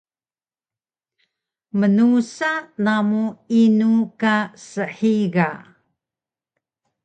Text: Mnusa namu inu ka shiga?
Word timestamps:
Mnusa 1.79 2.51
namu 2.83 3.23
inu 3.61 3.91
ka 4.21 4.35
shiga? 4.95 5.49